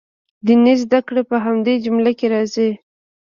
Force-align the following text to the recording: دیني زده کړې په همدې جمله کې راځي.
دیني 0.45 0.73
زده 0.83 0.99
کړې 1.07 1.21
په 1.29 1.37
همدې 1.45 1.73
جمله 1.85 2.11
کې 2.19 2.27
راځي. 2.33 2.69